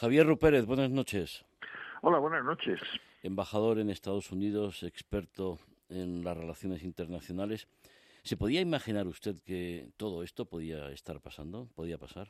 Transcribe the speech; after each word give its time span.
Javier 0.00 0.26
Rupérez, 0.26 0.64
buenas 0.64 0.88
noches. 0.88 1.44
Hola, 2.00 2.18
buenas 2.20 2.42
noches. 2.42 2.80
Embajador 3.22 3.78
en 3.78 3.90
Estados 3.90 4.32
Unidos, 4.32 4.82
experto 4.82 5.58
en 5.90 6.24
las 6.24 6.34
relaciones 6.38 6.84
internacionales. 6.84 7.68
¿Se 8.22 8.38
podía 8.38 8.62
imaginar 8.62 9.06
usted 9.06 9.34
que 9.44 9.90
todo 9.98 10.22
esto 10.22 10.46
podía 10.46 10.90
estar 10.90 11.20
pasando? 11.20 11.68
¿Podía 11.76 11.98
pasar? 11.98 12.28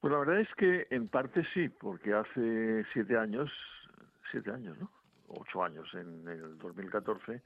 Pues 0.00 0.12
la 0.12 0.18
verdad 0.18 0.40
es 0.40 0.54
que 0.58 0.86
en 0.90 1.08
parte 1.08 1.46
sí, 1.54 1.70
porque 1.70 2.12
hace 2.12 2.84
siete 2.92 3.16
años, 3.16 3.50
siete 4.30 4.50
años, 4.50 4.76
¿no? 4.78 4.90
Ocho 5.28 5.64
años, 5.64 5.88
en 5.94 6.28
el 6.28 6.58
2014, 6.58 7.40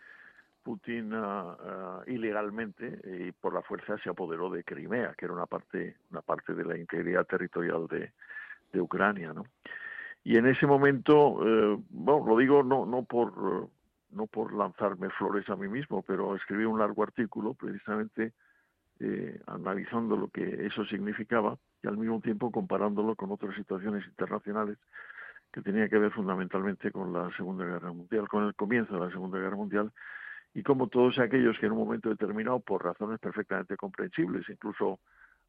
Putin 0.65 1.15
uh, 1.15 1.53
uh, 1.53 2.03
ilegalmente 2.09 2.99
y 3.05 3.31
por 3.31 3.55
la 3.55 3.63
fuerza 3.63 3.97
se 3.99 4.11
apoderó 4.11 4.51
de 4.51 4.65
Crimea, 4.65 5.15
que 5.17 5.27
era 5.27 5.35
una 5.35 5.47
parte, 5.47 5.99
una 6.11 6.23
parte 6.23 6.53
de 6.53 6.65
la 6.65 6.77
integridad 6.77 7.25
territorial 7.27 7.87
de, 7.87 8.11
de 8.75 8.83
Ucrania, 8.83 9.33
¿no? 9.33 9.45
Y 10.23 10.37
en 10.37 10.47
ese 10.47 10.67
momento, 10.67 11.39
eh, 11.47 11.79
bueno, 11.91 12.27
lo 12.27 12.37
digo 12.39 12.63
no, 12.63 12.87
no 12.87 13.05
por 13.05 13.71
no 14.11 14.27
por 14.27 14.55
lanzarme 14.55 15.11
flores 15.11 15.49
a 15.49 15.57
mí 15.57 15.69
mismo, 15.69 16.03
pero 16.03 16.37
escribí 16.37 16.65
un 16.65 16.79
largo 16.79 17.03
artículo 17.03 17.55
precisamente 17.55 18.33
eh, 19.01 19.41
analizando 19.47 20.17
lo 20.17 20.29
que 20.29 20.67
eso 20.67 20.85
significaba 20.85 21.59
y 21.83 21.89
al 21.89 21.97
mismo 21.97 22.21
tiempo 22.21 22.51
comparándolo 22.53 23.17
con 23.17 23.33
otras 23.33 23.55
situaciones 23.57 24.07
internacionales 24.07 24.79
que 25.53 25.63
tenía 25.63 25.89
que 25.89 25.99
ver 25.99 26.13
fundamentalmente 26.13 26.91
con 26.93 27.13
la 27.13 27.31
Segunda 27.37 27.65
Guerra 27.65 27.93
Mundial, 27.93 28.29
con 28.29 28.45
el 28.45 28.55
comienzo 28.55 28.95
de 28.95 29.01
la 29.07 29.11
Segunda 29.11 29.39
Guerra 29.39 29.57
Mundial 29.57 29.93
y 30.55 30.63
como 30.63 30.89
todos 30.89 31.19
aquellos 31.19 31.59
que 31.59 31.67
en 31.67 31.73
un 31.73 31.79
momento 31.79 32.09
determinado, 32.09 32.61
por 32.61 32.85
razones 32.85 33.19
perfectamente 33.19 33.77
comprensibles, 33.77 34.49
incluso 34.49 35.01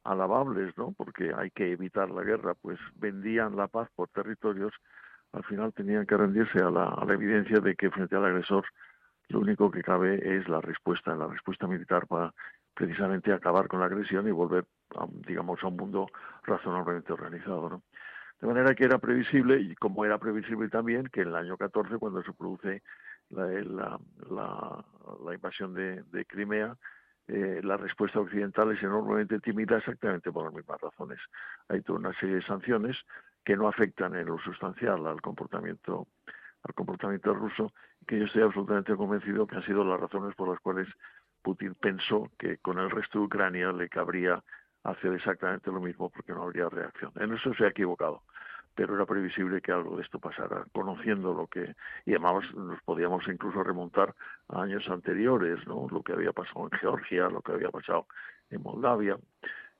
alabables, 0.06 0.76
¿no? 0.76 0.92
Porque 0.96 1.32
hay 1.36 1.50
que 1.50 1.72
evitar 1.72 2.10
la 2.10 2.22
guerra, 2.22 2.54
pues 2.54 2.78
vendían 2.94 3.56
la 3.56 3.68
paz 3.68 3.88
por 3.94 4.08
territorios, 4.08 4.72
al 5.32 5.44
final 5.44 5.72
tenían 5.72 6.06
que 6.06 6.16
rendirse 6.16 6.58
a 6.60 6.70
la, 6.70 7.06
evidencia 7.08 7.58
de 7.60 7.74
que 7.74 7.90
frente 7.90 8.16
al 8.16 8.24
agresor 8.24 8.64
lo 9.28 9.40
único 9.40 9.70
que 9.70 9.82
cabe 9.82 10.36
es 10.36 10.48
la 10.48 10.60
respuesta, 10.60 11.14
la 11.16 11.26
respuesta 11.26 11.66
militar 11.66 12.06
para 12.06 12.32
precisamente 12.74 13.32
acabar 13.32 13.66
con 13.66 13.80
la 13.80 13.86
agresión 13.86 14.28
y 14.28 14.30
volver, 14.30 14.66
a, 14.96 15.06
digamos, 15.26 15.62
a 15.62 15.66
un 15.66 15.76
mundo 15.76 16.06
razonablemente 16.44 17.12
organizado, 17.12 17.68
¿no? 17.68 17.82
De 18.40 18.46
manera 18.46 18.74
que 18.74 18.84
era 18.84 18.98
previsible, 18.98 19.58
y 19.58 19.74
como 19.76 20.04
era 20.04 20.18
previsible 20.18 20.68
también, 20.68 21.06
que 21.06 21.22
en 21.22 21.28
el 21.28 21.36
año 21.36 21.56
14, 21.56 21.96
cuando 21.96 22.22
se 22.22 22.34
produce 22.34 22.82
la, 23.30 23.98
invasión 25.32 25.74
de 25.74 26.24
Crimea, 26.26 26.76
eh, 27.28 27.60
la 27.62 27.76
respuesta 27.76 28.20
occidental 28.20 28.70
es 28.72 28.82
enormemente 28.82 29.40
tímida 29.40 29.78
exactamente 29.78 30.30
por 30.30 30.44
las 30.44 30.54
mismas 30.54 30.80
razones. 30.80 31.18
Hay 31.68 31.82
toda 31.82 31.98
una 31.98 32.18
serie 32.20 32.36
de 32.36 32.42
sanciones 32.42 32.96
que 33.44 33.56
no 33.56 33.68
afectan 33.68 34.14
en 34.14 34.26
lo 34.26 34.38
sustancial 34.38 35.06
al 35.06 35.20
comportamiento 35.20 36.06
al 36.62 36.74
comportamiento 36.74 37.32
ruso 37.32 37.72
que 38.06 38.18
yo 38.18 38.24
estoy 38.24 38.42
absolutamente 38.42 38.96
convencido 38.96 39.46
que 39.46 39.56
han 39.56 39.64
sido 39.64 39.84
las 39.84 40.00
razones 40.00 40.34
por 40.34 40.48
las 40.48 40.58
cuales 40.60 40.88
Putin 41.42 41.74
pensó 41.76 42.28
que 42.38 42.58
con 42.58 42.78
el 42.78 42.90
resto 42.90 43.20
de 43.20 43.26
Ucrania 43.26 43.70
le 43.70 43.88
cabría 43.88 44.42
hacer 44.82 45.12
exactamente 45.12 45.70
lo 45.70 45.80
mismo 45.80 46.10
porque 46.10 46.32
no 46.32 46.42
habría 46.42 46.68
reacción. 46.68 47.12
En 47.16 47.32
eso 47.32 47.54
se 47.54 47.64
ha 47.64 47.68
equivocado 47.68 48.22
pero 48.76 48.94
era 48.94 49.06
previsible 49.06 49.62
que 49.62 49.72
algo 49.72 49.96
de 49.96 50.02
esto 50.02 50.20
pasara, 50.20 50.66
conociendo 50.72 51.32
lo 51.32 51.46
que, 51.46 51.74
y 52.04 52.10
además 52.10 52.44
nos 52.54 52.80
podíamos 52.82 53.26
incluso 53.26 53.64
remontar 53.64 54.14
a 54.48 54.62
años 54.62 54.86
anteriores, 54.88 55.66
¿no? 55.66 55.88
Lo 55.90 56.02
que 56.02 56.12
había 56.12 56.32
pasado 56.32 56.68
en 56.70 56.78
Georgia, 56.78 57.28
lo 57.30 57.40
que 57.40 57.52
había 57.52 57.70
pasado 57.70 58.06
en 58.50 58.62
Moldavia. 58.62 59.18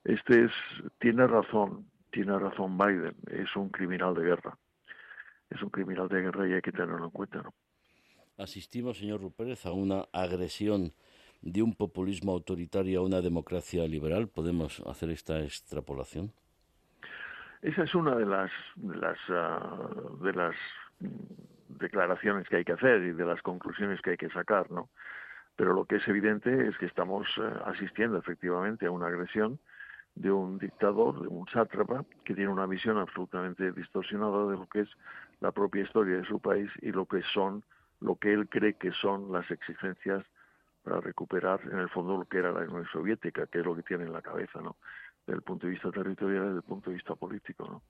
Este 0.03 0.45
es, 0.45 0.51
tiene 0.99 1.27
razón, 1.27 1.85
tiene 2.11 2.37
razón 2.39 2.75
Biden, 2.77 3.15
es 3.27 3.55
un 3.55 3.69
criminal 3.69 4.15
de 4.15 4.23
guerra. 4.23 4.57
Es 5.49 5.61
un 5.61 5.69
criminal 5.69 6.09
de 6.09 6.21
guerra 6.21 6.49
y 6.49 6.53
hay 6.53 6.61
que 6.61 6.71
tenerlo 6.71 7.05
en 7.05 7.11
cuenta. 7.11 7.43
Asistimos, 8.37 8.97
señor 8.97 9.21
Rupérez, 9.21 9.65
a 9.65 9.71
una 9.71 10.05
agresión 10.11 10.91
de 11.41 11.61
un 11.61 11.73
populismo 11.73 12.31
autoritario 12.31 12.99
a 12.99 13.03
una 13.03 13.21
democracia 13.21 13.87
liberal. 13.87 14.27
¿Podemos 14.27 14.81
hacer 14.87 15.11
esta 15.11 15.39
extrapolación? 15.43 16.33
Esa 17.61 17.83
es 17.83 17.95
una 17.95 18.15
de 18.15 18.25
las 18.25 18.51
de 18.75 18.95
las 18.95 19.17
uh, 19.29 20.23
de 20.23 20.33
las 20.33 20.55
declaraciones 21.69 22.47
que 22.47 22.57
hay 22.57 22.65
que 22.65 22.73
hacer 22.73 23.01
y 23.03 23.11
de 23.13 23.25
las 23.25 23.41
conclusiones 23.41 24.01
que 24.01 24.11
hay 24.11 24.17
que 24.17 24.29
sacar, 24.29 24.71
¿no? 24.71 24.89
Pero 25.55 25.73
lo 25.73 25.85
que 25.85 25.95
es 25.95 26.07
evidente 26.07 26.67
es 26.67 26.77
que 26.77 26.85
estamos 26.85 27.25
uh, 27.37 27.63
asistiendo 27.65 28.17
efectivamente 28.17 28.85
a 28.85 28.91
una 28.91 29.07
agresión 29.07 29.59
de 30.15 30.31
un 30.31 30.57
dictador, 30.57 31.21
de 31.21 31.27
un 31.27 31.47
sátrapa, 31.47 32.03
que 32.25 32.33
tiene 32.33 32.51
una 32.51 32.65
visión 32.65 32.97
absolutamente 32.97 33.71
distorsionada 33.71 34.47
de 34.47 34.57
lo 34.57 34.67
que 34.67 34.81
es 34.81 34.89
la 35.41 35.51
propia 35.51 35.83
historia 35.83 36.17
de 36.17 36.25
su 36.25 36.39
país 36.39 36.69
y 36.81 36.91
lo 36.91 37.05
que 37.05 37.21
son, 37.33 37.63
lo 38.01 38.15
que 38.15 38.33
él 38.33 38.49
cree 38.49 38.73
que 38.73 38.91
son 38.93 39.31
las 39.31 39.49
exigencias 39.51 40.23
para 40.83 41.01
recuperar 41.01 41.59
en 41.71 41.79
el 41.79 41.89
fondo 41.89 42.17
lo 42.17 42.25
que 42.25 42.39
era 42.39 42.51
la 42.51 42.61
Unión 42.61 42.87
Soviética, 42.91 43.45
que 43.47 43.59
es 43.59 43.65
lo 43.65 43.75
que 43.75 43.83
tiene 43.83 44.05
en 44.05 44.13
la 44.13 44.21
cabeza, 44.21 44.61
¿no? 44.61 44.77
Desde 45.27 45.39
el 45.39 45.43
punto 45.43 45.67
de 45.67 45.73
vista 45.73 45.91
territorial 45.91 46.43
y 46.43 46.45
desde 46.45 46.57
el 46.57 46.63
punto 46.63 46.89
de 46.89 46.95
vista 46.95 47.15
político, 47.15 47.67
¿no? 47.69 47.81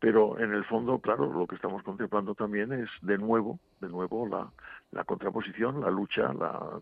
Pero 0.00 0.36
en 0.40 0.52
el 0.52 0.64
fondo, 0.64 0.98
claro, 0.98 1.32
lo 1.32 1.46
que 1.46 1.54
estamos 1.54 1.80
contemplando 1.84 2.34
también 2.34 2.72
es 2.72 2.90
de 3.02 3.16
nuevo, 3.18 3.60
de 3.80 3.88
nuevo 3.88 4.26
la, 4.26 4.50
la 4.90 5.04
contraposición, 5.04 5.80
la 5.80 5.90
lucha, 5.90 6.32
la, 6.32 6.80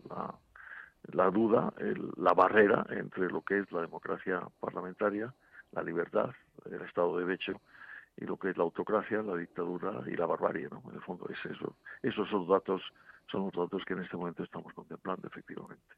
la, 1.13 1.29
duda, 1.29 1.71
el, 1.77 2.09
la 2.17 2.33
barrera 2.33 2.83
entre 2.89 3.29
lo 3.29 3.43
que 3.43 3.59
es 3.59 3.71
la 3.71 3.81
democracia 3.81 4.41
parlamentaria, 4.59 5.31
la 5.71 5.83
libertad, 5.83 6.31
el 6.65 6.81
Estado 6.81 7.15
de 7.17 7.25
Derecho 7.25 7.61
y 8.17 8.25
lo 8.25 8.37
que 8.37 8.49
es 8.49 8.57
la 8.57 8.63
autocracia, 8.63 9.21
la 9.21 9.35
dictadura 9.35 10.01
y 10.07 10.15
la 10.15 10.25
barbarie, 10.25 10.67
¿no? 10.71 10.81
En 10.89 10.95
el 10.95 11.01
fondo 11.01 11.29
es 11.29 11.45
eso. 11.45 11.75
Esos 12.01 12.27
son 12.27 12.47
datos, 12.47 12.81
son 13.31 13.43
los 13.43 13.53
datos 13.53 13.85
que 13.85 13.93
en 13.93 14.01
este 14.01 14.17
momento 14.17 14.41
estamos 14.41 14.73
contemplando, 14.73 15.27
efectivamente 15.27 15.93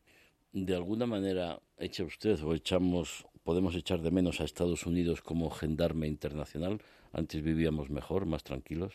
de 0.53 0.75
alguna 0.75 1.07
manera 1.07 1.59
echa 1.77 2.03
usted 2.03 2.41
o 2.43 2.53
echamos 2.53 3.25
podemos 3.43 3.75
echar 3.75 3.99
de 3.99 4.11
menos 4.11 4.41
a 4.41 4.45
Estados 4.45 4.85
Unidos 4.85 5.21
como 5.21 5.49
gendarme 5.49 6.07
internacional? 6.07 6.81
Antes 7.13 7.43
vivíamos 7.43 7.89
mejor, 7.89 8.25
más 8.25 8.43
tranquilos. 8.43 8.93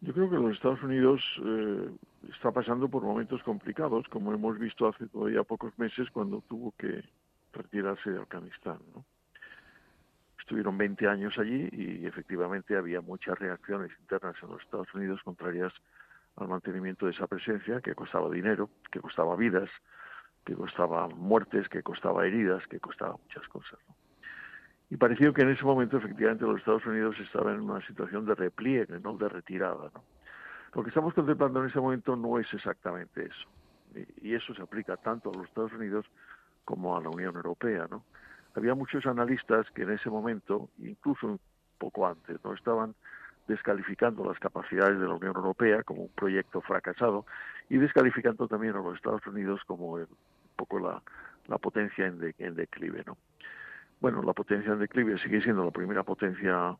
Yo 0.00 0.12
creo 0.12 0.28
que 0.28 0.36
los 0.36 0.52
Estados 0.52 0.82
Unidos 0.82 1.22
eh, 1.42 1.90
está 2.30 2.50
pasando 2.50 2.88
por 2.88 3.02
momentos 3.02 3.42
complicados, 3.42 4.06
como 4.08 4.34
hemos 4.34 4.58
visto 4.58 4.86
hace 4.86 5.06
todavía 5.06 5.42
pocos 5.44 5.78
meses 5.78 6.10
cuando 6.10 6.42
tuvo 6.42 6.74
que 6.76 7.02
retirarse 7.52 8.10
de 8.10 8.20
Afganistán. 8.20 8.78
¿no? 8.94 9.04
Estuvieron 10.38 10.76
20 10.76 11.08
años 11.08 11.38
allí 11.38 11.70
y 11.72 12.04
efectivamente 12.04 12.76
había 12.76 13.00
muchas 13.00 13.38
reacciones 13.38 13.90
internas 13.98 14.36
en 14.42 14.50
los 14.50 14.62
Estados 14.62 14.92
Unidos 14.92 15.22
contrarias 15.24 15.72
al 16.36 16.48
mantenimiento 16.48 17.06
de 17.06 17.12
esa 17.12 17.26
presencia, 17.26 17.80
que 17.80 17.94
costaba 17.94 18.28
dinero, 18.28 18.68
que 18.90 19.00
costaba 19.00 19.36
vidas, 19.36 19.70
que 20.44 20.54
costaba 20.54 21.08
muertes, 21.08 21.68
que 21.68 21.82
costaba 21.82 22.26
heridas, 22.26 22.66
que 22.68 22.80
costaba 22.80 23.16
muchas 23.16 23.46
cosas. 23.48 23.78
¿no? 23.88 23.94
Y 24.90 24.96
pareció 24.96 25.32
que 25.32 25.42
en 25.42 25.50
ese 25.50 25.64
momento 25.64 25.96
efectivamente 25.96 26.44
los 26.44 26.58
Estados 26.58 26.86
Unidos 26.86 27.16
estaban 27.18 27.56
en 27.56 27.62
una 27.62 27.84
situación 27.86 28.26
de 28.26 28.34
repliegue, 28.34 29.00
no 29.00 29.16
de 29.16 29.28
retirada. 29.28 29.90
¿no? 29.94 30.04
Lo 30.74 30.82
que 30.82 30.90
estamos 30.90 31.14
contemplando 31.14 31.60
en 31.60 31.70
ese 31.70 31.80
momento 31.80 32.14
no 32.16 32.38
es 32.38 32.46
exactamente 32.52 33.24
eso. 33.24 33.48
Y, 34.22 34.34
eso 34.34 34.54
se 34.54 34.62
aplica 34.62 34.96
tanto 34.96 35.30
a 35.30 35.36
los 35.36 35.46
Estados 35.46 35.72
Unidos 35.72 36.06
como 36.64 36.96
a 36.96 37.00
la 37.00 37.08
Unión 37.08 37.34
Europea. 37.36 37.86
¿no? 37.90 38.04
Había 38.54 38.74
muchos 38.74 39.06
analistas 39.06 39.70
que 39.70 39.82
en 39.82 39.90
ese 39.90 40.10
momento, 40.10 40.68
incluso 40.78 41.26
un 41.26 41.40
poco 41.78 42.06
antes, 42.06 42.38
no 42.44 42.54
estaban 42.54 42.94
descalificando 43.48 44.24
las 44.24 44.38
capacidades 44.38 44.98
de 44.98 45.06
la 45.06 45.14
Unión 45.14 45.34
Europea 45.36 45.82
como 45.82 46.02
un 46.02 46.08
proyecto 46.10 46.60
fracasado 46.60 47.26
y 47.68 47.78
descalificando 47.78 48.48
también 48.48 48.74
a 48.74 48.80
los 48.80 48.96
Estados 48.96 49.26
Unidos 49.26 49.60
como 49.66 49.98
el, 49.98 50.08
poco 50.54 50.78
la, 50.78 51.02
la 51.46 51.58
potencia 51.58 52.06
en, 52.06 52.18
de, 52.18 52.34
en 52.38 52.54
declive. 52.54 53.02
¿no? 53.06 53.16
Bueno, 54.00 54.22
la 54.22 54.32
potencia 54.32 54.72
en 54.72 54.78
declive 54.78 55.18
sigue 55.18 55.40
siendo 55.42 55.64
la 55.64 55.70
primera 55.70 56.02
potencia 56.02 56.76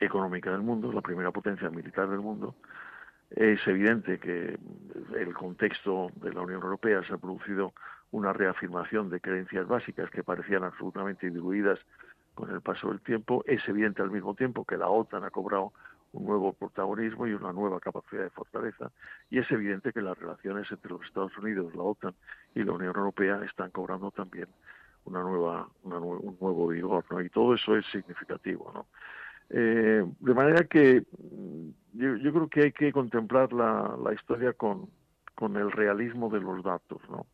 económica 0.00 0.50
del 0.50 0.62
mundo, 0.62 0.92
la 0.92 1.00
primera 1.02 1.30
potencia 1.30 1.70
militar 1.70 2.08
del 2.08 2.20
mundo. 2.20 2.54
Es 3.30 3.66
evidente 3.66 4.18
que 4.18 4.58
el 5.16 5.34
contexto 5.34 6.10
de 6.16 6.32
la 6.32 6.40
Unión 6.40 6.62
Europea 6.62 7.02
se 7.02 7.12
ha 7.12 7.18
producido 7.18 7.74
una 8.10 8.32
reafirmación 8.32 9.10
de 9.10 9.20
creencias 9.20 9.66
básicas 9.66 10.10
que 10.10 10.24
parecían 10.24 10.64
absolutamente 10.64 11.28
diluidas 11.30 11.78
con 12.34 12.50
el 12.50 12.62
paso 12.62 12.88
del 12.88 13.00
tiempo. 13.00 13.44
Es 13.46 13.68
evidente 13.68 14.00
al 14.00 14.10
mismo 14.10 14.34
tiempo 14.34 14.64
que 14.64 14.78
la 14.78 14.88
OTAN 14.88 15.24
ha 15.24 15.30
cobrado 15.30 15.72
un 16.12 16.26
nuevo 16.26 16.52
protagonismo 16.52 17.26
y 17.26 17.32
una 17.32 17.52
nueva 17.52 17.80
capacidad 17.80 18.22
de 18.22 18.30
fortaleza. 18.30 18.90
Y 19.30 19.38
es 19.38 19.50
evidente 19.50 19.92
que 19.92 20.02
las 20.02 20.18
relaciones 20.18 20.70
entre 20.70 20.90
los 20.90 21.04
Estados 21.04 21.36
Unidos, 21.38 21.74
la 21.74 21.82
OTAN 21.82 22.14
y 22.54 22.62
la 22.64 22.72
Unión 22.72 22.96
Europea 22.96 23.40
están 23.44 23.70
cobrando 23.70 24.10
también 24.10 24.48
una 25.04 25.22
nueva, 25.22 25.68
un 25.84 26.36
nuevo 26.40 26.68
vigor, 26.68 27.04
¿no? 27.10 27.20
Y 27.20 27.30
todo 27.30 27.54
eso 27.54 27.76
es 27.76 27.86
significativo, 27.86 28.70
¿no? 28.74 28.86
Eh, 29.50 30.04
de 30.20 30.34
manera 30.34 30.64
que 30.64 31.00
mm, 31.00 31.68
yo, 31.94 32.16
yo, 32.16 32.32
creo 32.32 32.48
que 32.48 32.62
hay 32.64 32.72
que 32.72 32.92
contemplar 32.92 33.52
la, 33.52 33.96
la 34.02 34.12
historia 34.12 34.52
con, 34.52 34.90
con 35.34 35.56
el 35.56 35.72
realismo 35.72 36.28
de 36.28 36.40
los 36.40 36.62
datos, 36.62 37.00
¿no? 37.08 37.26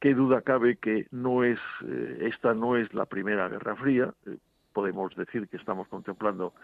qué 0.00 0.14
duda 0.14 0.42
cabe 0.42 0.76
que 0.76 1.06
no 1.10 1.44
es 1.44 1.58
eh, 1.84 2.28
esta 2.32 2.54
no 2.54 2.76
es 2.76 2.92
la 2.94 3.06
primera 3.06 3.48
Guerra 3.48 3.76
Fría, 3.76 4.14
eh, 4.26 4.36
podemos 4.72 5.14
decir 5.16 5.48
que 5.48 5.56
estamos 5.56 5.88
contemplando 5.88 6.54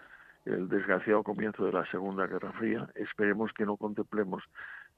el 0.45 0.69
desgraciado 0.69 1.23
comienzo 1.23 1.65
de 1.65 1.73
la 1.73 1.85
Segunda 1.87 2.27
Guerra 2.27 2.51
Fría. 2.53 2.87
Esperemos 2.95 3.51
que 3.53 3.65
no 3.65 3.77
contemplemos 3.77 4.43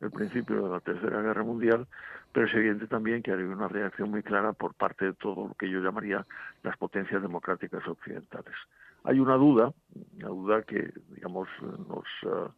el 0.01 0.11
principio 0.11 0.63
de 0.63 0.69
la 0.69 0.79
Tercera 0.79 1.21
Guerra 1.21 1.43
Mundial, 1.43 1.87
pero 2.31 2.45
es 2.45 2.53
evidente 2.53 2.87
también 2.87 3.23
que 3.23 3.31
hay 3.31 3.41
una 3.41 3.67
reacción 3.67 4.11
muy 4.11 4.21
clara 4.21 4.53
por 4.53 4.73
parte 4.75 5.05
de 5.05 5.13
todo 5.13 5.47
lo 5.47 5.53
que 5.55 5.69
yo 5.69 5.79
llamaría 5.79 6.25
las 6.63 6.77
potencias 6.77 7.21
democráticas 7.21 7.87
occidentales. 7.87 8.53
Hay 9.03 9.19
una 9.19 9.35
duda, 9.35 9.73
una 10.17 10.27
duda 10.27 10.61
que, 10.63 10.91
digamos, 11.15 11.47
nos, 11.61 12.05
eh, 12.23 12.51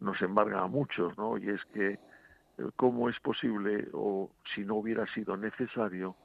nos 0.00 0.20
embarga 0.22 0.62
a 0.62 0.66
muchos, 0.66 1.16
¿no? 1.18 1.36
Y 1.38 1.50
es 1.50 1.64
que 1.66 1.90
eh, 1.92 1.98
cómo 2.76 3.08
es 3.08 3.20
posible, 3.20 3.88
o 3.92 4.30
si 4.54 4.64
no 4.64 4.76
hubiera 4.76 5.06
sido 5.12 5.36
necesario, 5.36 6.16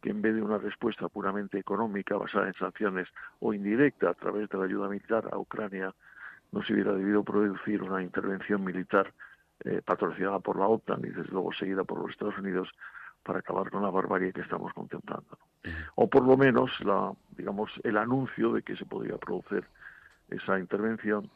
que 0.00 0.10
en 0.10 0.22
vez 0.22 0.34
de 0.34 0.42
una 0.42 0.58
respuesta 0.58 1.08
puramente 1.08 1.58
económica 1.58 2.16
basada 2.16 2.46
en 2.46 2.54
sanciones 2.54 3.08
o 3.40 3.52
indirecta 3.52 4.10
a 4.10 4.14
través 4.14 4.48
de 4.48 4.58
la 4.58 4.64
ayuda 4.64 4.88
militar 4.88 5.28
a 5.32 5.38
Ucrania, 5.38 5.94
no 6.52 6.62
se 6.62 6.72
hubiera 6.72 6.92
debido 6.92 7.24
producir 7.24 7.82
una 7.82 8.02
intervención 8.02 8.64
militar 8.64 9.12
eh, 9.64 9.82
patrocinada 9.84 10.38
por 10.38 10.58
la 10.58 10.68
OTAN 10.68 11.00
y 11.00 11.08
desde 11.08 11.32
luego 11.32 11.52
seguida 11.52 11.84
por 11.84 12.00
los 12.00 12.10
Estados 12.10 12.38
Unidos 12.38 12.70
para 13.24 13.40
acabar 13.40 13.70
con 13.70 13.82
la 13.82 13.90
barbarie 13.90 14.32
que 14.32 14.40
estamos 14.40 14.72
contemplando. 14.72 15.38
O 15.96 16.08
por 16.08 16.24
lo 16.24 16.36
menos 16.36 16.70
la, 16.80 17.12
digamos, 17.36 17.70
el 17.82 17.96
anuncio 17.96 18.52
de 18.52 18.62
que 18.62 18.76
se 18.76 18.86
podría 18.86 19.18
producir 19.18 19.64
esa 20.30 20.58
intervención 20.58 21.28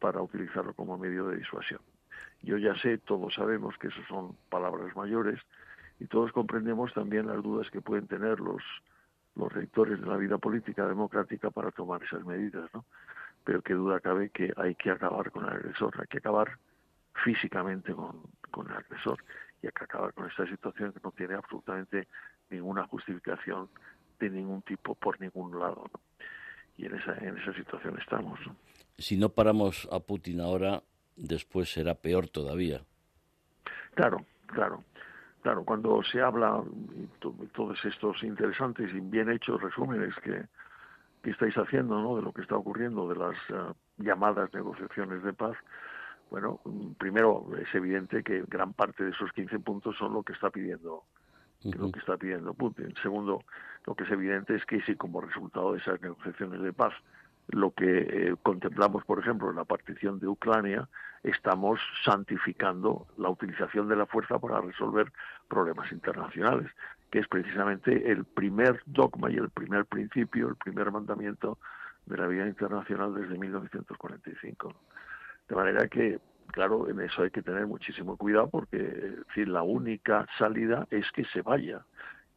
para 0.00 0.20
utilizarlo 0.20 0.74
como 0.74 0.98
medio 0.98 1.28
de 1.28 1.36
disuasión. 1.36 1.80
Yo 2.42 2.56
ya 2.56 2.74
sé, 2.76 2.98
todos 2.98 3.34
sabemos 3.34 3.76
que 3.78 3.88
eso 3.88 4.00
son 4.08 4.36
palabras 4.48 4.94
mayores 4.96 5.38
y 6.00 6.06
todos 6.06 6.32
comprendemos 6.32 6.92
también 6.94 7.26
las 7.26 7.42
dudas 7.42 7.70
que 7.70 7.82
pueden 7.82 8.06
tener 8.06 8.40
los, 8.40 8.62
los 9.36 9.52
rectores 9.52 10.00
de 10.00 10.06
la 10.06 10.16
vida 10.16 10.38
política 10.38 10.88
democrática 10.88 11.50
para 11.50 11.70
tomar 11.70 12.02
esas 12.02 12.24
medidas, 12.24 12.68
¿no? 12.74 12.86
Pero 13.44 13.62
qué 13.62 13.74
duda 13.74 14.00
cabe 14.00 14.30
que 14.30 14.52
hay 14.56 14.74
que 14.74 14.90
acabar 14.90 15.30
con 15.30 15.44
el 15.44 15.50
agresor, 15.50 15.94
hay 16.00 16.06
que 16.06 16.18
acabar 16.18 16.58
físicamente 17.22 17.92
con, 17.94 18.22
con 18.50 18.70
el 18.70 18.76
agresor 18.76 19.22
y 19.62 19.66
hay 19.66 19.72
que 19.72 19.84
acabar 19.84 20.14
con 20.14 20.26
esta 20.26 20.46
situación 20.46 20.92
que 20.92 21.00
no 21.02 21.12
tiene 21.12 21.34
absolutamente 21.34 22.08
ninguna 22.48 22.86
justificación 22.86 23.68
de 24.18 24.30
ningún 24.30 24.62
tipo 24.62 24.94
por 24.94 25.20
ningún 25.20 25.58
lado. 25.58 25.90
Y 26.78 26.86
en 26.86 26.96
esa, 26.96 27.12
en 27.18 27.36
esa 27.36 27.52
situación 27.54 27.98
estamos. 27.98 28.40
Si 28.96 29.18
no 29.18 29.30
paramos 29.30 29.86
a 29.92 30.00
Putin 30.00 30.40
ahora, 30.40 30.82
después 31.16 31.70
será 31.70 31.94
peor 31.94 32.28
todavía. 32.28 32.82
Claro, 33.94 34.24
claro. 34.46 34.82
Claro, 35.42 35.64
cuando 35.64 36.02
se 36.02 36.20
habla, 36.20 36.62
y 36.94 37.06
todos 37.52 37.82
estos 37.84 38.22
interesantes 38.22 38.92
y 38.94 39.00
bien 39.00 39.30
hechos 39.30 39.60
resúmenes 39.62 40.14
que, 40.16 40.44
que 41.22 41.30
estáis 41.30 41.56
haciendo 41.56 42.00
¿no? 42.00 42.16
de 42.16 42.22
lo 42.22 42.32
que 42.32 42.42
está 42.42 42.56
ocurriendo, 42.56 43.08
de 43.08 43.16
las 43.16 43.36
eh, 43.48 43.72
llamadas 43.98 44.52
negociaciones 44.52 45.22
de 45.22 45.32
paz, 45.32 45.56
bueno, 46.30 46.60
primero 46.98 47.46
es 47.60 47.74
evidente 47.74 48.22
que 48.22 48.44
gran 48.46 48.72
parte 48.72 49.04
de 49.04 49.10
esos 49.10 49.32
15 49.32 49.58
puntos 49.60 49.96
son 49.96 50.12
lo 50.12 50.22
que 50.22 50.32
está 50.32 50.50
pidiendo 50.50 51.04
lo 51.62 51.92
que 51.92 51.98
está 51.98 52.16
pidiendo 52.16 52.54
Putin. 52.54 52.94
Segundo, 53.02 53.44
lo 53.86 53.94
que 53.94 54.04
es 54.04 54.10
evidente 54.10 54.54
es 54.54 54.64
que 54.64 54.80
si 54.82 54.94
como 54.96 55.20
resultado 55.20 55.72
de 55.72 55.78
esas 55.78 56.00
negociaciones 56.00 56.62
de 56.62 56.72
paz 56.72 56.94
lo 57.52 57.72
que 57.72 58.00
eh, 58.00 58.34
contemplamos, 58.42 59.04
por 59.04 59.18
ejemplo, 59.18 59.50
en 59.50 59.56
la 59.56 59.64
partición 59.64 60.18
de 60.18 60.28
Ucrania, 60.28 60.88
estamos 61.22 61.80
santificando 62.04 63.06
la 63.18 63.28
utilización 63.28 63.88
de 63.88 63.96
la 63.96 64.06
fuerza 64.06 64.38
para 64.38 64.60
resolver 64.60 65.12
problemas 65.48 65.92
internacionales, 65.92 66.70
que 67.10 67.18
es 67.18 67.28
precisamente 67.28 68.10
el 68.10 68.24
primer 68.24 68.80
dogma 68.86 69.30
y 69.30 69.36
el 69.36 69.50
primer 69.50 69.84
principio, 69.84 70.48
el 70.48 70.56
primer 70.56 70.90
mandamiento 70.90 71.58
de 72.06 72.16
la 72.16 72.26
vida 72.26 72.46
internacional 72.46 73.14
desde 73.14 73.36
1945. 73.36 74.74
De 75.48 75.56
manera 75.56 75.88
que, 75.88 76.20
claro, 76.52 76.88
en 76.88 77.00
eso 77.00 77.22
hay 77.22 77.30
que 77.30 77.42
tener 77.42 77.66
muchísimo 77.66 78.16
cuidado 78.16 78.48
porque 78.48 78.78
decir, 78.78 79.48
la 79.48 79.62
única 79.62 80.26
salida 80.38 80.86
es 80.90 81.10
que 81.12 81.24
se 81.26 81.42
vaya, 81.42 81.84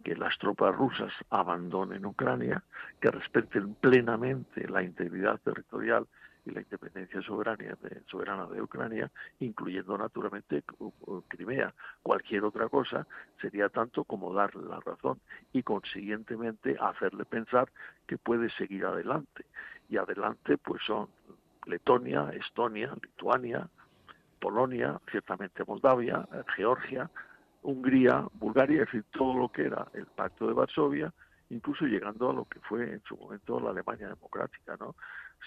que 0.03 0.15
las 0.15 0.37
tropas 0.37 0.75
rusas 0.75 1.13
abandonen 1.29 2.05
Ucrania, 2.05 2.63
que 2.99 3.09
respeten 3.09 3.75
plenamente 3.75 4.67
la 4.67 4.83
integridad 4.83 5.39
territorial 5.39 6.05
y 6.45 6.51
la 6.51 6.61
independencia 6.61 7.21
soberana 7.21 8.45
de, 8.47 8.61
Ucrania, 8.61 9.09
incluyendo 9.39 9.97
naturalmente 9.97 10.63
Crimea. 11.29 11.73
Cualquier 12.01 12.43
otra 12.43 12.67
cosa 12.67 13.07
sería 13.41 13.69
tanto 13.69 14.03
como 14.03 14.33
darle 14.33 14.67
la 14.67 14.81
razón 14.81 15.19
y 15.53 15.63
consiguientemente 15.63 16.75
hacerle 16.79 17.23
pensar 17.25 17.71
que 18.05 18.17
puede 18.17 18.49
seguir 18.51 18.85
adelante. 18.85 19.45
Y 19.89 19.97
adelante 19.97 20.57
pues 20.57 20.81
son 20.85 21.07
Letonia, 21.65 22.29
Estonia, 22.33 22.93
Lituania, 23.01 23.69
Polonia, 24.39 24.99
ciertamente 25.09 25.63
Moldavia, 25.63 26.27
Georgia, 26.57 27.09
Hungría, 27.63 28.25
Bulgaria, 28.33 28.83
es 28.83 28.87
decir, 28.87 29.05
todo 29.11 29.37
lo 29.37 29.49
que 29.49 29.65
era 29.65 29.87
el 29.93 30.05
Pacto 30.05 30.47
de 30.47 30.53
Varsovia, 30.53 31.13
incluso 31.49 31.85
llegando 31.85 32.29
a 32.29 32.33
lo 32.33 32.45
que 32.45 32.59
fue 32.59 32.93
en 32.93 33.03
su 33.03 33.17
momento 33.17 33.59
la 33.59 33.71
Alemania 33.71 34.09
democrática, 34.09 34.75
¿no? 34.79 34.95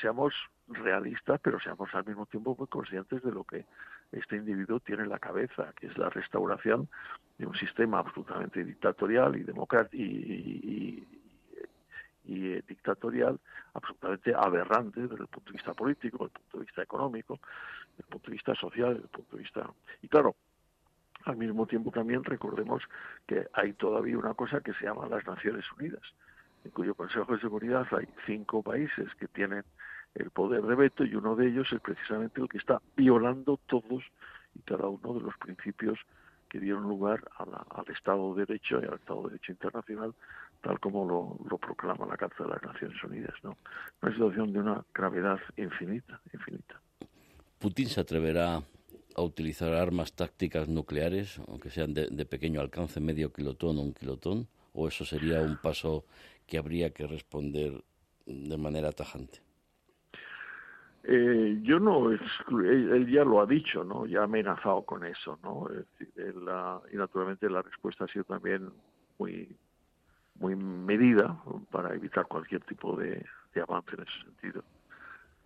Seamos 0.00 0.34
realistas, 0.68 1.40
pero 1.42 1.58
seamos 1.60 1.94
al 1.94 2.04
mismo 2.04 2.26
tiempo 2.26 2.54
muy 2.58 2.66
conscientes 2.68 3.22
de 3.22 3.32
lo 3.32 3.44
que 3.44 3.64
este 4.12 4.36
individuo 4.36 4.80
tiene 4.80 5.04
en 5.04 5.08
la 5.08 5.18
cabeza, 5.18 5.72
que 5.78 5.86
es 5.86 5.98
la 5.98 6.10
restauración 6.10 6.88
de 7.38 7.46
un 7.46 7.54
sistema 7.54 7.98
absolutamente 8.00 8.62
dictatorial 8.64 9.36
y 9.36 9.42
democrático 9.42 10.02
y, 10.02 11.06
eh, 12.28 12.62
dictatorial 12.66 13.38
absolutamente 13.74 14.34
aberrante 14.34 15.02
desde 15.02 15.14
el 15.14 15.28
punto 15.28 15.50
de 15.50 15.56
vista 15.56 15.74
político, 15.74 16.24
desde 16.24 16.38
el 16.38 16.42
punto 16.42 16.58
de 16.58 16.64
vista 16.64 16.82
económico, 16.82 17.40
desde 17.90 18.02
el 18.02 18.08
punto 18.08 18.26
de 18.26 18.32
vista 18.32 18.54
social, 18.54 18.94
desde 18.94 19.04
el 19.04 19.10
punto 19.10 19.36
de 19.36 19.42
vista... 19.42 19.70
Y 20.02 20.08
claro, 20.08 20.34
al 21.26 21.37
mismo 21.37 21.67
tiempo 21.67 21.90
también 21.90 22.25
recordemos 22.25 22.82
que 23.26 23.46
hay 23.52 23.73
todavía 23.75 24.17
una 24.17 24.34
cosa 24.34 24.61
que 24.61 24.73
se 24.75 24.84
llama 24.84 25.08
las 25.08 25.26
Naciones 25.26 25.64
Unidas, 25.78 26.02
en 26.64 26.70
cuyo 26.70 26.94
Consejo 26.94 27.34
de 27.34 27.40
Seguridad 27.40 27.87
hay 27.90 28.08
cinco 28.26 28.62
países 28.62 29.12
que 29.19 29.28
tienen 29.28 29.64
el 30.14 30.31
poder 30.31 30.62
de 30.62 30.75
veto 30.75 31.05
y 31.05 31.14
uno 31.14 31.37
de 31.37 31.49
ellos 31.49 31.70
es 31.73 31.81
precisamente 31.81 32.40
el 32.40 32.49
que 32.49 32.58
está 32.58 32.81
violando 32.96 33.58
todos 33.67 34.05
y 34.55 34.61
cada 34.61 34.88
uno 34.88 35.14
de 35.14 35.20
los 35.20 35.37
principios 35.37 35.99
que 36.49 36.61
dieron 36.61 36.84
lugar 36.84 37.28
al 37.38 37.88
Estado 37.93 38.34
de 38.34 38.46
Derecho 38.46 38.81
y 38.81 38.87
al 38.87 38.94
Estado 38.94 39.23
de 39.25 39.31
Derecho 39.31 39.52
Internacional 39.52 40.14
tal 40.62 40.81
como 40.81 41.05
lo, 41.05 41.58
proclama 41.58 42.06
la 42.06 42.17
Carta 42.17 42.44
de 42.44 42.50
las 42.50 42.62
Naciones 42.62 43.02
Unidas, 43.05 43.34
¿no? 43.43 43.56
Una 44.00 44.12
situación 44.12 44.52
de 44.52 44.61
una 44.61 44.84
gravedad 44.94 45.38
infinita, 45.56 46.21
infinita. 46.33 46.80
¿Putin 47.59 47.88
se 47.88 48.00
atreverá 48.00 48.62
a 49.16 49.23
utilizar 49.23 49.73
armas 49.73 50.12
tácticas 50.12 50.68
nucleares, 50.68 51.40
aunque 51.49 51.70
sean 51.70 51.94
de, 51.94 52.26
pequeño 52.26 52.61
alcance, 52.61 53.00
medio 53.00 53.32
kilotón 53.32 53.78
o 53.78 53.82
un 53.82 53.94
kilotón? 53.94 54.49
¿O 54.75 54.88
eso 54.88 55.04
sería 55.04 55.40
un 55.40 55.56
paso 55.56 56.04
que 56.46 56.58
habría 56.58 56.90
que 56.90 57.06
responder 57.06 57.82
de 58.26 58.56
manera 58.58 58.92
tajante? 58.92 59.40
Eh, 61.04 61.58
yo 61.62 61.78
no, 61.78 62.11
él, 62.11 63.06
ya 63.11 63.25
lo 63.25 63.40
ha 63.40 63.46
dicho, 63.46 63.85
¿no? 63.85 64.06
Ya 64.06 64.20
ha 64.20 64.25
amenazado 64.25 64.82
con 64.82 65.04
eso, 65.04 65.38
¿no? 65.42 65.68
y 66.92 66.96
naturalmente 66.96 67.49
la 67.49 67.62
respuesta 67.62 68.04
ha 68.04 68.08
sido 68.08 68.25
también 68.25 68.70
muy 69.18 69.49
muy 70.38 70.54
medida 70.54 71.37
para 71.70 71.94
evitar 71.94 72.26
cualquier 72.26 72.62
tipo 72.62 72.96
de, 72.96 73.25
avance 73.62 73.94
en 73.96 74.02
ese 74.02 74.23
sentido. 74.23 74.62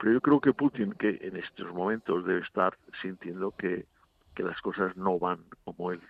Pero 0.00 0.14
yo 0.14 0.20
creo 0.22 0.40
que 0.40 0.54
Putin, 0.54 0.92
que 0.94 1.18
en 1.20 1.36
estos 1.36 1.72
momentos 1.74 2.24
debe 2.24 2.40
estar 2.40 2.76
sintiendo 3.02 3.50
que, 3.52 3.84
que 4.34 4.42
las 4.42 4.58
cosas 4.62 4.96
no 4.96 5.18
van 5.18 5.40
como 5.64 5.92
él 5.92 6.00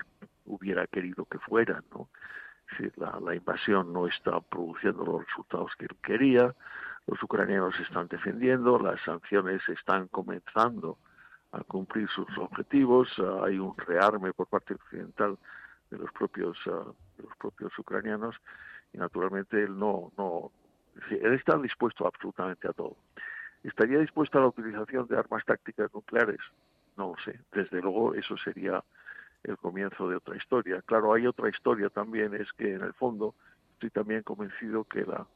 hubiera 0.47 0.87
querido 0.87 1.25
que 1.25 1.39
fueran, 1.41 1.85
¿no? 1.93 2.09
la, 2.97 3.19
la 3.21 3.35
invasión 3.35 3.93
no 3.93 4.07
está 4.07 4.41
produciendo 4.41 5.05
los 5.05 5.27
resultados 5.27 5.73
que 5.77 5.87
él 5.87 5.97
quería, 6.03 6.55
los 7.09 7.21
ucranianos 7.21 7.75
se 7.75 7.83
están 7.83 8.07
defendiendo, 8.07 8.79
las 8.79 9.01
sanciones 9.03 9.61
están 9.69 10.07
comenzando 10.07 10.97
a 11.51 11.65
cumplir 11.65 12.09
sus 12.11 12.29
objetivos, 12.39 13.09
hay 13.43 13.59
un 13.59 13.77
rearme 13.77 14.33
por 14.33 14.47
parte 14.47 14.75
occidental 14.75 15.37
de 15.91 15.99
los 15.99 16.13
propios 16.13 16.57
uh, 16.69 16.95
de 17.17 17.25
los 17.25 17.37
propios 17.39 17.77
ucranianos 17.77 18.37
y 18.93 18.99
naturalmente 18.99 19.65
él 19.65 19.77
no, 19.77 20.13
no, 20.17 20.53
él 21.11 21.35
está 21.35 21.59
dispuesto 21.59 22.07
absolutamente 22.07 22.69
a 22.69 22.73
todo. 22.73 22.97
¿Estaría 23.63 23.99
dispuesto 23.99 24.39
a 24.39 24.43
la 24.43 24.49
utilización 24.49 25.07
de 25.07 25.19
armas 25.19 25.45
tácticas 25.45 25.93
nucleares? 25.93 26.41
No 26.97 27.15
lo 27.15 27.23
sé. 27.25 27.39
Desde 27.53 27.83
luego 27.83 28.15
eso 28.15 28.37
sería 28.39 28.83
el 29.45 29.57
comienzo 29.59 30.09
de 30.09 30.17
otra 30.17 30.37
historia. 30.37 30.83
Claro, 30.83 31.13
hay 31.13 31.27
otra 31.27 31.49
historia 31.49 31.91
también, 31.91 32.35
es 32.35 32.51
que 32.55 32.75
en 32.75 32.83
el 32.83 32.95
fondo 32.95 33.35
estoy 33.75 33.91
también 33.91 34.23
convencido 34.23 34.85
que 34.85 35.05
la, 35.05 35.27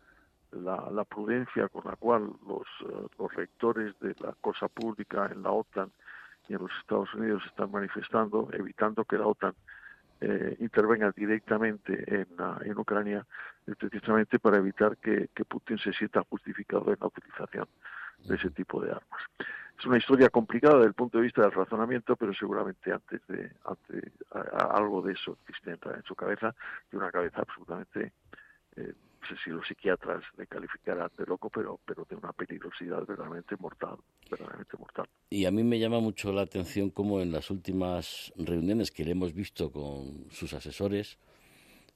la, 0.90 1.04
prudencia 1.04 1.69
con 1.69 1.85
la 1.85 1.97
cual 1.97 2.31
los, 2.47 2.66
eh, 2.88 3.07
los 3.19 3.35
rectores 3.35 3.99
de 4.00 4.14
la 4.21 4.35
cosa 4.40 4.69
pública 4.69 5.31
en 5.33 5.43
la 5.43 5.50
OTAN 5.50 5.90
y 6.49 6.54
en 6.54 6.61
los 6.61 6.71
Estados 6.81 7.12
Unidos 7.14 7.43
están 7.47 7.71
manifestando, 7.71 8.49
evitando 8.52 9.04
que 9.04 9.19
la 9.19 9.26
OTAN 9.26 9.54
eh, 10.21 10.57
intervenga 10.61 11.11
directamente 11.12 12.04
en, 12.09 12.28
en 12.62 12.78
Ucrania 12.78 13.26
es 13.66 13.76
precisamente 13.76 14.38
para 14.38 14.59
evitar 14.59 14.97
que 14.99 15.28
Putin 15.49 15.78
se 15.78 15.93
sienta 15.93 16.23
justificado 16.28 16.93
en 16.93 16.99
la 17.00 17.07
utilización 17.07 17.66
de 18.25 18.37
ese 18.37 18.50
tipo 18.50 18.81
de 18.81 18.90
armas. 18.90 19.21
Es 19.78 19.87
una 19.87 19.99
historia 19.99 20.28
complicada 20.28 20.76
desde 20.76 20.88
el 20.88 20.95
punto 20.95 21.19
de 21.19 21.25
vista 21.25 21.43
del 21.43 21.52
razonamiento, 21.52 22.16
pero 22.16 22.33
seguramente 22.33 22.93
antes 22.93 23.21
de 23.26 23.50
antes, 23.64 24.12
algo 24.31 25.02
de 25.02 25.12
eso 25.12 25.37
existe 25.43 25.73
en 25.73 26.02
su 26.04 26.14
cabeza, 26.14 26.54
de 26.90 26.97
una 26.97 27.11
cabeza 27.11 27.40
absolutamente 27.40 28.12
eh, 28.76 28.93
no 29.25 29.28
sé 29.28 29.43
si 29.43 29.50
los 29.50 29.66
psiquiatras 29.66 30.23
le 30.37 30.47
calificarán 30.47 31.11
de 31.16 31.25
loco, 31.25 31.49
pero, 31.49 31.81
pero 31.87 32.07
de 32.09 32.14
una 32.14 32.33
peligrosidad 32.33 33.07
verdaderamente 33.07 33.57
mortal, 33.57 33.97
verdaderamente 34.31 34.76
mortal. 34.76 35.09
Y 35.31 35.47
a 35.47 35.50
mí 35.50 35.64
me 35.64 35.78
llama 35.78 36.00
mucho 36.00 36.31
la 36.33 36.43
atención 36.43 36.90
cómo 36.90 37.21
en 37.21 37.33
las 37.33 37.50
últimas 37.50 38.33
reuniones 38.37 38.90
que 38.90 39.04
le 39.04 39.12
hemos 39.12 39.33
visto 39.33 39.73
con 39.73 40.31
sus 40.31 40.52
asesores, 40.52 41.19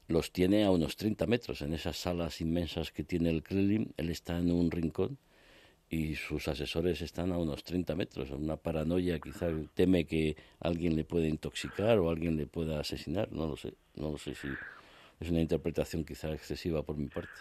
los 0.07 0.33
tiene 0.33 0.65
a 0.65 0.71
unos 0.71 0.97
30 0.97 1.27
metros 1.27 1.61
en 1.61 1.75
esas 1.75 1.99
salas 1.99 2.41
inmensas 2.41 2.93
que 2.93 3.05
tiene 3.05 3.29
el 3.29 3.43
Kremlin. 3.43 3.93
Él 3.99 4.09
está 4.09 4.39
en 4.39 4.51
un 4.51 4.71
rincón 4.71 5.19
y 5.91 6.15
sus 6.17 6.49
asesores 6.49 7.01
están 7.01 7.33
a 7.33 7.39
unos 7.39 7.65
30 7.65 7.95
metros. 7.95 8.31
Una 8.31 8.57
paranoia, 8.57 9.19
quizá 9.19 9.49
teme 9.75 10.05
que 10.05 10.37
alguien 10.61 10.97
le 10.97 11.05
pueda 11.05 11.27
intoxicar 11.27 11.99
o 11.99 12.11
alguien 12.11 12.37
le 12.37 12.47
pueda 12.47 12.81
asesinar. 12.81 13.33
No 13.33 13.47
lo 13.47 13.57
sé. 13.57 13.75
No 13.97 14.11
lo 14.11 14.19
sé 14.19 14.35
si 14.35 14.49
es 15.21 15.31
una 15.31 15.41
interpretación 15.41 16.05
quizá 16.05 16.31
excesiva 16.33 16.83
por 16.83 16.97
mi 16.97 17.07
parte. 17.07 17.33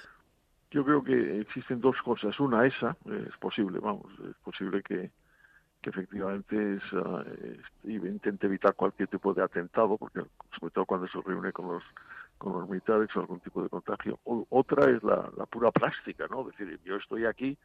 Yo 0.72 0.84
creo 0.84 1.04
que 1.04 1.42
existen 1.42 1.80
dos 1.80 1.96
cosas. 2.04 2.40
Una, 2.40 2.66
esa, 2.66 2.98
es 3.06 3.38
posible, 3.38 3.80
vamos, 3.80 4.12
es 4.30 4.36
posible 4.44 4.82
que, 4.84 5.12
que 5.82 5.90
efectivamente 5.90 6.76
es, 6.76 6.94
uh, 6.94 7.24
intente 7.90 8.48
evitar 8.48 8.74
cualquier 8.74 9.08
tipo 9.08 9.34
de 9.34 9.44
atentado, 9.44 9.98
porque 9.98 10.22
sobre 10.60 10.74
todo 10.74 10.86
cuando 10.86 11.08
se 11.08 11.22
reúne 11.22 11.54
con 11.54 11.68
los 11.68 11.84
con 12.38 12.54
los 12.54 12.70
militares 12.70 13.10
o 13.16 13.20
algún 13.20 13.40
tipo 13.40 13.64
de 13.64 13.70
contagio. 13.70 14.20
Otra 14.24 14.90
es 14.90 15.04
la, 15.04 15.30
pura 15.50 15.72
plástica, 15.72 16.28
¿no? 16.30 16.42
Es 16.50 16.58
decir, 16.58 16.80
yo 16.84 16.96
estoy 16.98 17.26
aquí, 17.26 17.58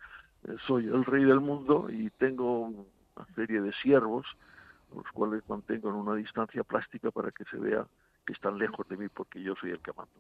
eh, 0.45 0.57
soy 0.67 0.87
el 0.87 1.05
rey 1.05 1.25
del 1.25 1.41
mundo 1.41 1.89
y 1.91 2.11
tengo 2.11 2.67
una 2.67 3.27
serie 3.35 3.61
de 3.61 3.73
siervos, 3.75 4.27
los 4.95 5.07
cuales 5.13 5.43
mantengo 5.49 5.91
en 5.91 5.97
una 5.97 6.15
distancia 6.15 6.65
plástica 6.65 7.11
para 7.11 7.31
que 7.31 7.45
se 7.45 7.57
vea 7.57 7.87
que 8.27 8.33
están 8.33 8.59
lejos 8.59 8.89
de 8.89 8.97
mí 8.97 9.09
porque 9.09 9.43
yo 9.43 9.55
soy 9.57 9.71
el 9.71 9.81
que 9.81 9.93
mando. 9.93 10.13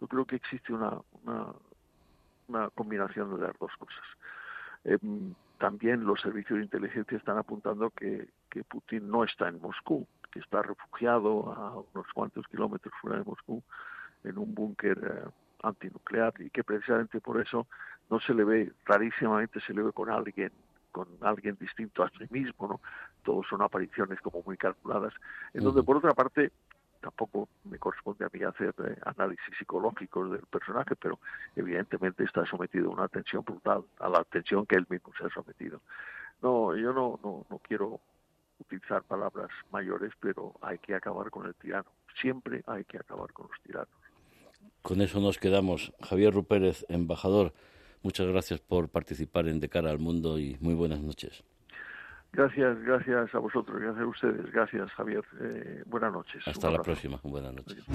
Yo 0.00 0.08
creo 0.08 0.24
que 0.24 0.36
existe 0.36 0.72
una, 0.72 1.00
combinación 2.74 3.34
de 3.36 3.46
las 3.46 3.58
dos 3.58 3.72
cosas. 3.78 4.04
Eh, 4.84 4.98
también 5.58 6.04
los 6.04 6.20
servicios 6.20 6.58
de 6.58 6.64
inteligencia 6.64 7.16
están 7.16 7.38
apuntando 7.38 7.90
que 7.90 8.28
Putin 8.68 9.08
no 9.08 9.24
está 9.24 9.48
en 9.48 9.60
Moscú, 9.60 10.06
que 10.34 10.40
está 10.40 10.62
refugiado 10.62 11.52
a 11.52 11.78
unos 11.94 12.12
cuantos 12.12 12.44
kilómetros 12.48 12.92
fuera 13.00 13.18
de 13.18 13.24
Moscú 13.24 13.62
en 14.24 14.36
un 14.36 14.52
búnker 14.52 14.98
eh, 14.98 15.30
antinuclear 15.62 16.34
y 16.40 16.50
que 16.50 16.64
precisamente 16.64 17.20
por 17.20 17.40
eso 17.40 17.68
no 18.10 18.18
se 18.18 18.34
le 18.34 18.42
ve, 18.42 18.72
rarísimamente 18.84 19.60
se 19.60 19.72
le 19.72 19.82
ve 19.82 19.92
con 19.92 20.10
alguien 20.10 20.50
con 20.90 21.08
alguien 21.22 21.56
distinto 21.58 22.04
a 22.04 22.10
sí 22.10 22.24
mismo, 22.30 22.68
¿no? 22.68 22.80
Todos 23.24 23.46
son 23.48 23.62
apariciones 23.62 24.20
como 24.20 24.42
muy 24.44 24.56
calculadas, 24.56 25.12
en 25.52 25.64
donde 25.64 25.82
por 25.82 25.96
otra 25.96 26.14
parte 26.14 26.52
tampoco 27.00 27.48
me 27.64 27.78
corresponde 27.78 28.24
a 28.24 28.30
mí 28.32 28.44
hacer 28.44 28.72
eh, 28.78 28.96
análisis 29.04 29.56
psicológicos 29.58 30.30
del 30.30 30.46
personaje, 30.46 30.94
pero 30.94 31.18
evidentemente 31.56 32.22
está 32.22 32.46
sometido 32.46 32.90
a 32.90 32.94
una 32.94 33.08
tensión 33.08 33.44
brutal, 33.44 33.84
a 33.98 34.08
la 34.08 34.22
tensión 34.24 34.66
que 34.66 34.76
él 34.76 34.86
mismo 34.88 35.12
se 35.18 35.26
ha 35.26 35.30
sometido. 35.30 35.80
No, 36.42 36.76
yo 36.76 36.92
no, 36.92 37.18
no, 37.24 37.44
no 37.50 37.58
quiero 37.58 38.00
utilizar 38.66 39.02
palabras 39.02 39.50
mayores, 39.70 40.12
pero 40.20 40.54
hay 40.60 40.78
que 40.78 40.94
acabar 40.94 41.30
con 41.30 41.46
el 41.46 41.54
tirano. 41.54 41.90
Siempre 42.20 42.62
hay 42.66 42.84
que 42.84 42.98
acabar 42.98 43.32
con 43.32 43.48
los 43.48 43.60
tiranos. 43.62 43.88
Con 44.82 45.00
eso 45.00 45.20
nos 45.20 45.38
quedamos. 45.38 45.92
Javier 46.02 46.32
Rupérez, 46.32 46.84
embajador, 46.88 47.52
muchas 48.02 48.26
gracias 48.26 48.60
por 48.60 48.88
participar 48.88 49.48
en 49.48 49.60
De 49.60 49.68
cara 49.68 49.90
al 49.90 49.98
mundo 49.98 50.38
y 50.38 50.56
muy 50.60 50.74
buenas 50.74 51.00
noches. 51.00 51.42
Gracias, 52.32 52.80
gracias 52.82 53.32
a 53.32 53.38
vosotros, 53.38 53.80
gracias 53.80 54.02
a 54.02 54.08
ustedes, 54.08 54.52
gracias 54.52 54.90
Javier. 54.92 55.24
Eh, 55.40 55.84
buenas 55.86 56.12
noches. 56.12 56.42
Hasta 56.46 56.68
la 56.70 56.82
próxima, 56.82 57.20
buenas 57.22 57.54
noches. 57.54 57.84